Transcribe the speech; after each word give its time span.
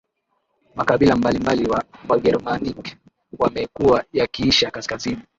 Makabila 0.75 1.15
mbalimbali 1.15 1.63
ya 1.71 1.83
Wagermanik 2.09 2.97
yamekuwa 3.39 4.05
yakiishi 4.13 4.65
kaskazini 4.71 5.21